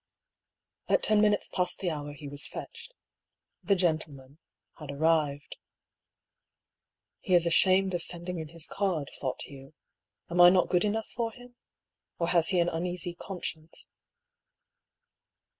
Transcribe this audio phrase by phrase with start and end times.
[0.87, 2.91] At ten minutes past the hour he was fetched."
[3.63, 4.39] The gentleman"
[4.79, 5.57] had arrived.
[7.19, 9.75] "He is ashamed of sending in his card," thought Hugh."
[10.31, 11.55] Am I not good enough for him?
[12.17, 13.89] Or has he an uneasy conscience